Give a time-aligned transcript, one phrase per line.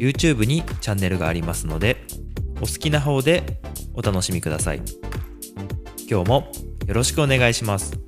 [0.00, 1.98] YouTube にチャンネルがありますので
[2.56, 3.60] お好きな方で
[3.92, 4.80] お楽しみください。
[6.08, 6.50] 今日も
[6.86, 7.98] よろしくお願いします。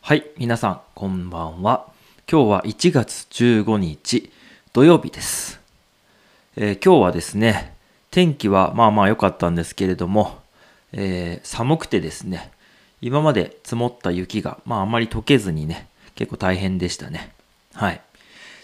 [0.00, 1.88] はい皆さんこんばんは。
[2.30, 4.30] 今日は1月15日
[4.72, 5.60] 土曜日です、
[6.54, 7.74] えー今日はですね
[8.12, 10.38] 天気はまあまあ良かったんですけれども、
[10.92, 12.51] えー寒くてですね
[13.02, 17.32] 今まで積もった雪が、まああまり溶けずにね、結構大変でしたね。
[17.74, 18.00] はい。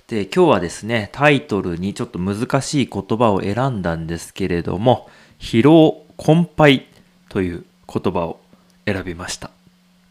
[0.07, 6.85] で、今日はですね、タイトルにちょっと難しい言葉を選んだんですけれども、疲労困憊
[7.29, 8.41] という言葉を
[8.87, 9.51] 選びました。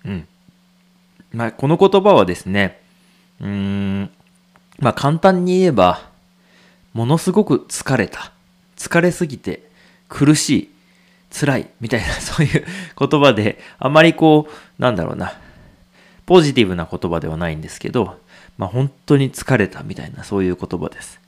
[0.06, 0.28] うん。
[1.32, 2.82] まあ、この言葉はですね、
[3.40, 4.10] うーん、
[4.80, 6.10] まあ簡単に言えば、
[6.94, 8.34] ものすごく疲れた。
[8.76, 9.64] 疲れすぎて
[10.10, 10.72] 苦しい。
[11.32, 12.66] 辛いみたいな そういう
[12.98, 15.34] 言葉であまりこうなんだろうな
[16.26, 18.20] ポジティブな言葉ではないんですけど
[18.58, 21.20] まあ本当に疲れたみたいなそういう言葉です。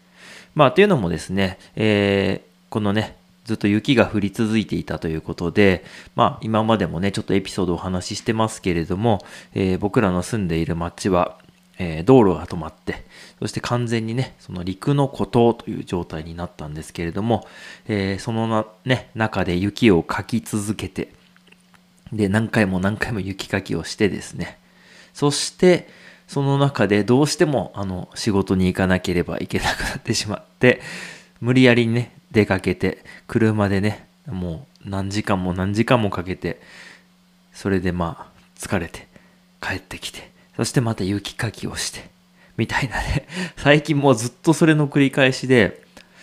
[0.55, 5.83] まあというのもですね、えーこのねずっと雪が降り続いていたということで
[6.16, 11.38] まあ今までもねちょっとエピソードをお話ししてますけれども、えー僕らの住んでいる町は
[11.80, 13.04] えー道路が止まって、
[13.40, 17.48] そして完全にね、その陸の孤島という状態になったんですけれども、
[17.88, 21.10] えーそのな、ね、中で雪をかき続けて、
[22.14, 24.60] で、何回も何回も雪かきをしてですね、
[25.14, 25.90] そして、
[26.28, 30.82] その中でどうしても、あの、仕事に行かなければいけなくなってしまって、
[31.42, 36.62] 無理やりね、出かけて、車でね、もう何時間も何時間もかけて、
[37.54, 39.08] それでまあ、疲れて
[39.62, 42.09] 帰ってきて、そしてまた雪かきをして、
[42.58, 43.25] みたいなね。
[43.55, 45.81] 最近もうずっとそれの繰り返しで、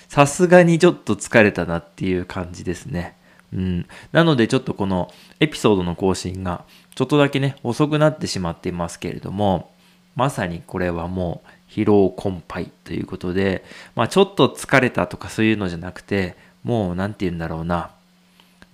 [0.09, 3.17] さすがにちょっと疲れたなっていう感じですね。
[3.55, 3.87] うん。
[4.13, 5.11] なのでちょっとこの
[5.41, 6.65] エピソードの更新が
[6.95, 9.71] ちょっとだけね、遅くなってしまっていますけれども、
[10.17, 13.65] まさにこれはもう疲労困憊ということで、
[13.95, 17.91] まあちょっと疲れたとかそういうのじゃなくて、もうなんて言うんだろうな。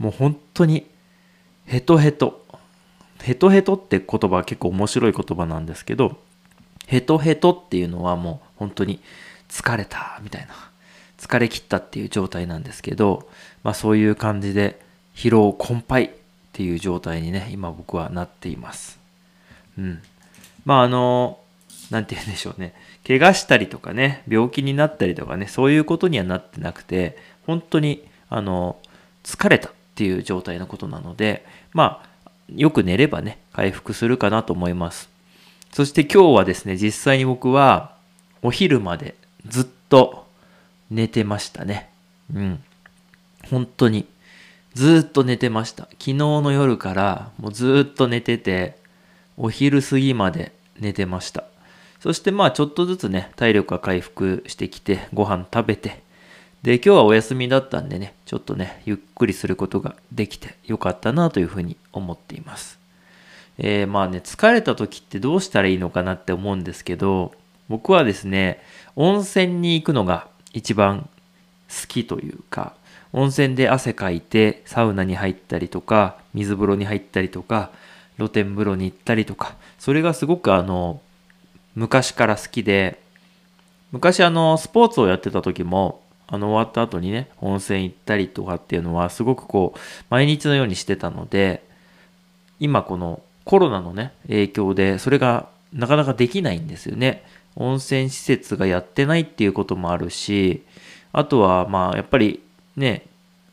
[0.01, 0.89] もう本当に
[1.67, 2.42] ヘトヘト。
[3.23, 6.19] ヘトヘトって言葉は結構面白い言葉なんですけど、
[6.87, 9.01] ヘトヘトっていうのはもう本当に
[9.49, 10.55] 疲れたみたいな、
[11.19, 13.29] 疲れ切ったっていう状態なんですけど、
[13.63, 14.81] まあそういう感じで
[15.15, 16.13] 疲労困憊っ
[16.53, 18.99] ていう状態にね、今僕はなっています。
[19.79, 20.03] うん。
[20.65, 21.39] まああの、
[21.91, 22.75] なんて言うんでしょうね。
[23.07, 27.17] 怪我したりとかね、病気になったりとかね、そういうことにはなってなくて、
[27.47, 28.77] 本当に、あの、
[29.25, 32.12] 疲れたっていう状態のことなので、まあ、
[32.57, 35.09] よく寝ればね、回復するかなと思います。
[35.73, 37.95] そして今日はですね、実際に僕は
[38.43, 39.15] お昼まで
[39.47, 40.27] ずっと
[40.91, 41.91] 寝てましたね。
[42.33, 42.63] うん。
[43.51, 44.07] 本当に。
[44.75, 45.85] ずっと寝てました。
[45.85, 48.79] 昨日の夜からもうずっと寝てて、
[49.37, 51.45] お昼過ぎまで寝てました。
[52.01, 56.03] そしてまあちょっとずつね、体力が回復してきて、ご飯食べて、
[56.63, 62.79] で、今日はお休みだったんでね、ちょっとね、ゆっくりすることができてよかったなというふうに思っています。
[63.59, 67.33] えーまあね、疲れた時ってどうしたらいいのかなって思うんですけど、
[67.69, 68.63] 僕はですね、
[68.95, 71.09] 温泉に行くのが一番
[71.69, 72.75] 好きというか、
[73.13, 77.73] 温泉で汗かいてサウナに入ったりとか、水風呂に入ったりとか、
[78.17, 81.01] 露天風呂に行ったりとか、それがすごくあの、
[81.75, 83.01] 昔から好きで、
[83.91, 89.79] 昔あの、スポーツをやってた時も、あの、終わった後にね、温泉行ったりとかっていうのは、すごくこう、
[90.09, 91.63] 毎日のようにしてたので、
[92.61, 97.25] 今このコロナのね、影響で、それがなかなかできないんですよね。
[97.57, 100.63] 温泉施設がやってないっていうこともあるし、
[101.13, 102.43] あとは、まあ、やっぱり
[102.77, 103.07] ね、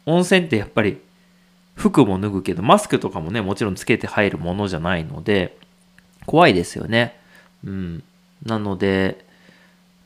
[0.06, 1.02] 温泉ってやっぱり
[1.76, 5.58] 服も脱ぐけど、マスクとかもね、もちろんつけて入るものじゃないので、
[6.26, 7.20] 怖いですよね。
[7.66, 8.04] うん。
[8.46, 9.26] なので、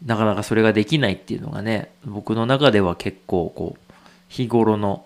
[0.05, 3.94] なかなかそれができないっていうのがね、僕の中では結構こう、
[4.27, 5.05] 日頃の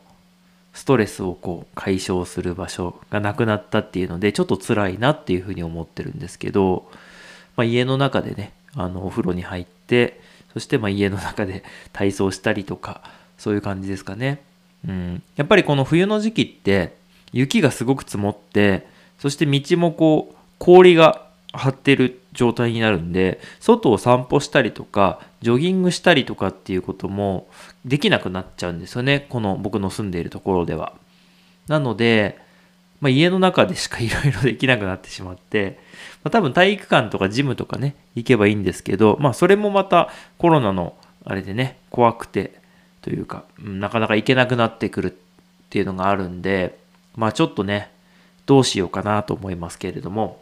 [0.73, 6.89] ストレスをこう解消する場所がなくなったっていうので、ちょっと辛いなっていうふうに思ってるんですけど、
[7.55, 10.19] まあ、家の中でね、あの、お風呂に入って、
[10.53, 13.01] そしてまあ家の中で 体操したりとか、
[13.37, 14.41] そういう感じですかね。
[14.87, 15.23] うん。
[15.35, 16.95] やっぱりこの冬の時期って、
[17.33, 18.87] 雪がすごく積もって、
[19.19, 27.47] そして道もこう、氷が張ってる状態になるんで、外を散歩したりとか、ジョギングしたりとかっていうことも
[27.85, 29.25] できなくなっちゃうんですよね。
[29.29, 30.93] この僕の住んでいるところでは。
[31.67, 32.37] なので、
[32.99, 35.79] まあ、家の中でしか いろいろできなくなってしまって、
[36.23, 40.95] まあ、多分体育館とかジムとかね、行けばいいんですけど、まあそれもまたコロナの
[41.25, 42.53] あれでね、怖くて
[43.01, 45.13] というか、うん、なかなか行けなくなってくるっ
[45.69, 46.77] ていうのがあるんで、
[47.15, 47.91] まあちょっとね、
[48.45, 50.41] どうしようかなと思いますけれども、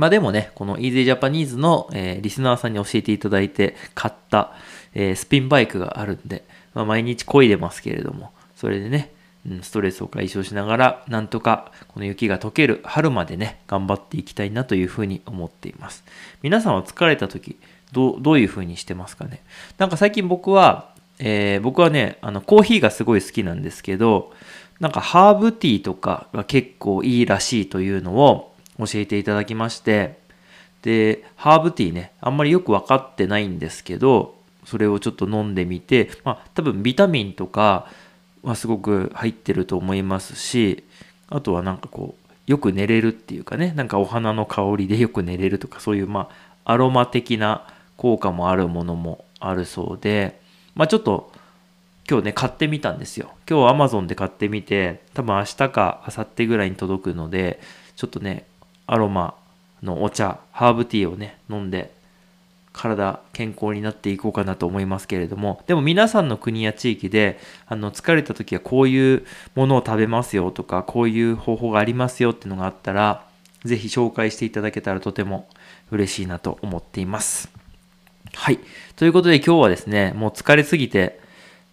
[0.00, 4.54] まあでもね、この Easy Japanese の、えー、リスナーさんに教えていただいて買った、
[4.94, 6.42] えー、スピンバイクがあるんで、
[6.72, 9.12] まあ、毎日漕いでますけれども、それでね、
[9.46, 16.02] うんストレスを解消しながら、なんとかこの雪が溶ける春までね、頑張っていきたいなというふうに思っています。
[16.40, 17.58] 皆さんは疲れた時、
[17.92, 19.42] どう、どういうふうにしてますかね？
[19.76, 24.32] なんか最近僕は、えー、僕はね、あの、コーヒーがすごい好きなんですけど、
[24.78, 28.49] なんかハーブティーとかが結構いいらしいというのを
[28.80, 30.18] 教えていただきまして、
[30.82, 37.86] で、ハーブティーね、あんまりよく分かってないんですけど、それをちょっと飲んでみて、まあ多分ビタミンとか、
[38.42, 40.84] はすごく入ってると思いますし
[41.28, 46.30] あとはなんかこうよく寝れるっていうかねなんかお花の香りでよく寝れるとかそういうま
[46.64, 47.66] あアロマ的な
[47.96, 50.40] 効果もあるものもあるそうで
[50.74, 51.32] まあちょっと
[52.08, 53.34] 今日ね買ってみたんですよ。
[53.48, 57.60] 今日 Amazon で買ってみて多分明日か明後日ぐらいに届くので
[57.94, 58.46] ちょっとね
[58.92, 59.34] アロマ
[59.84, 61.92] のお茶ハーブティーをね飲んで
[62.72, 65.62] 体健康になっていこうかなと思いますけれども。
[65.68, 67.38] でも皆さんの国や地域で
[67.68, 73.24] あの疲れた時はこういうものを食べますよとかこういう方法がありますよっていうのがあったら
[73.64, 75.48] 是非紹介していただけたらとても
[75.92, 77.48] 嬉しいなと思っています。
[78.34, 78.58] はい。
[78.96, 81.20] ということで今日はですねもう疲れすぎて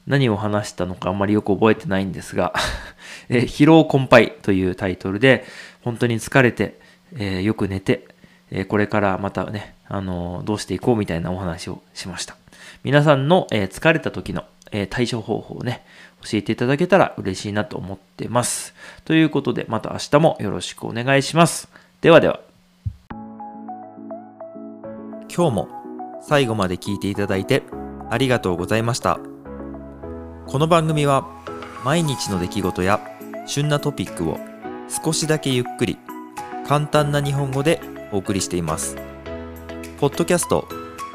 [0.05, 2.53] 何を話したのかあんまりよく覚えてないんですが
[3.29, 5.45] え疲労困憊というタイトルで
[5.87, 6.79] 本当に疲れて、
[7.15, 8.07] えー、よく寝て
[8.51, 12.37] えこれからまたね、あのどうしていこうみたいなお話をしました。
[12.83, 15.83] 皆さんの、え疲れた時の、え対処方法をね、
[16.21, 18.73] 教えていただけたら嬉しいなと思ってます。
[19.05, 21.69] ということで、また明日もよろしくお願いします。
[22.01, 22.39] ではでは。
[25.33, 25.69] 今日も
[26.21, 27.61] 最後まで聞いていただいて
[28.09, 29.19] ありがとうございました。
[30.47, 31.27] この番組は
[31.83, 33.01] 毎日の出来事や
[33.45, 34.39] 旬なトピックを
[34.87, 35.99] 少しだけゆっくり
[36.67, 37.79] 簡単な日本語で
[38.11, 38.97] お送りしています。
[39.99, 40.67] ポッドキャスト、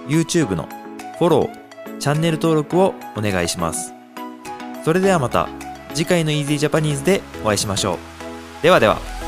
[0.09, 0.67] YouTube の
[1.19, 3.93] フォロー、チャンネル登録をお願いします。
[4.85, 5.49] それではまた
[5.95, 8.63] 次回の Easy Japanese でお会いしましょう。
[8.63, 9.22] ではでは。